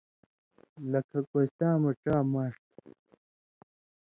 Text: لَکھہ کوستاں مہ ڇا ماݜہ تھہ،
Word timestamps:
لَکھہ 0.91 1.19
کوستاں 1.29 1.75
مہ 1.81 1.91
ڇا 2.01 2.15
ماݜہ 2.31 2.63
تھہ، 2.75 2.85